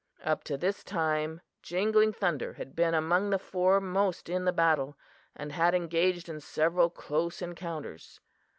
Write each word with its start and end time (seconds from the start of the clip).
Up 0.25 0.43
to 0.45 0.57
this 0.57 0.83
time 0.83 1.41
Jingling 1.61 2.11
Thunder 2.11 2.53
had 2.53 2.75
been 2.75 2.95
among 2.95 3.29
the 3.29 3.37
foremost 3.37 4.29
in 4.29 4.45
the 4.45 4.51
battle, 4.51 4.97
and 5.35 5.51
had 5.51 5.75
engaged 5.75 6.27
in 6.27 6.39
several 6.41 6.89
close 6.89 7.39
encounters. 7.39 8.19